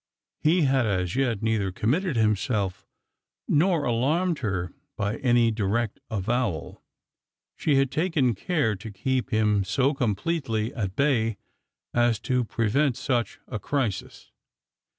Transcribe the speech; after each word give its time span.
He 0.39 0.63
had 0.63 0.87
as 0.87 1.15
yet 1.15 1.43
neither 1.43 1.71
committed 1.71 2.15
himself, 2.15 2.87
nor 3.47 3.83
alarmed 3.83 4.39
her 4.39 4.73
by 4.97 5.17
any 5.17 5.51
direct 5.51 5.99
avowal; 6.09 6.81
she 7.55 7.75
had 7.75 7.91
taken 7.91 8.33
care 8.33 8.75
to 8.75 8.89
keep 8.89 9.29
him 9.29 9.63
so 9.63 9.93
completely 9.93 10.73
at 10.73 10.95
bay 10.95 11.37
as 11.93 12.19
to 12.21 12.43
prevent 12.43 12.97
such 12.97 13.39
a 13.47 13.59
crisis. 13.59 14.31